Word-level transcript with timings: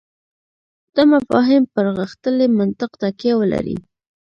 دا 0.95 1.03
مفاهیم 1.13 1.63
پر 1.73 1.85
غښتلي 1.97 2.47
منطق 2.57 2.91
تکیه 3.01 3.33
ولري. 3.37 3.77